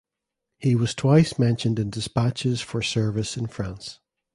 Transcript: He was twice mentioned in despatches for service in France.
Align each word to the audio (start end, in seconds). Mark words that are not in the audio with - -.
He 0.57 0.73
was 0.73 0.95
twice 0.95 1.37
mentioned 1.37 1.77
in 1.77 1.91
despatches 1.91 2.59
for 2.59 2.81
service 2.81 3.37
in 3.37 3.45
France. 3.45 3.99